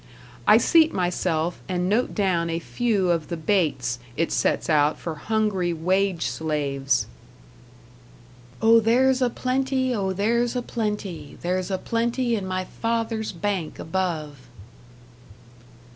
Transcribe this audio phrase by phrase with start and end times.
[0.47, 5.13] I seat myself and note down a few of the baits it sets out for
[5.13, 7.05] hungry wage slaves:
[8.63, 13.77] O, there's a plenty, O, there's a plenty, There's a plenty in my Father's bank
[13.77, 14.39] above!